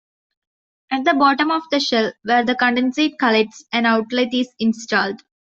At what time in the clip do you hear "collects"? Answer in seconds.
3.19-3.63